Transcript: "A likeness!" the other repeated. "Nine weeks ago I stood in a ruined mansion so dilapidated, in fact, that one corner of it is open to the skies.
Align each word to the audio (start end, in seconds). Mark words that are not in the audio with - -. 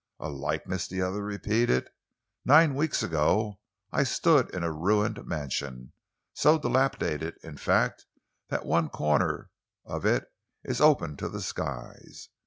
"A 0.19 0.29
likeness!" 0.29 0.87
the 0.87 1.03
other 1.03 1.23
repeated. 1.23 1.87
"Nine 2.43 2.73
weeks 2.73 3.03
ago 3.03 3.59
I 3.91 4.01
stood 4.01 4.49
in 4.49 4.63
a 4.63 4.71
ruined 4.71 5.27
mansion 5.27 5.93
so 6.33 6.57
dilapidated, 6.57 7.35
in 7.43 7.57
fact, 7.57 8.07
that 8.49 8.65
one 8.65 8.89
corner 8.89 9.51
of 9.85 10.03
it 10.03 10.25
is 10.63 10.81
open 10.81 11.17
to 11.17 11.29
the 11.29 11.39
skies. 11.43 12.29